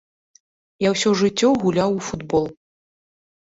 [0.87, 2.51] Я ўсё жыццё гуляў у футбол.